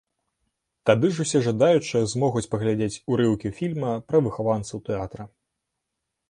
[0.89, 5.23] Тады ж усе жадаючыя змогуць паглядзець урыўкі фільма пра выхаванцаў тэатра.